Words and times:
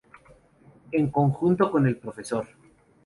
En 0.93 1.11
conjunto 1.11 1.69
con 1.69 1.85
el 1.85 1.95
Prof. 1.97 2.17